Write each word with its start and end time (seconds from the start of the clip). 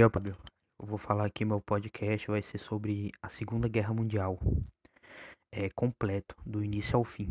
Eu 0.00 0.86
vou 0.86 0.96
falar 0.96 1.26
aqui 1.26 1.44
meu 1.44 1.60
podcast 1.60 2.28
vai 2.28 2.40
ser 2.40 2.58
sobre 2.58 3.10
a 3.20 3.28
Segunda 3.28 3.66
Guerra 3.66 3.92
Mundial, 3.92 4.38
é 5.52 5.68
completo 5.70 6.36
do 6.46 6.62
início 6.62 6.96
ao 6.96 7.02
fim. 7.02 7.26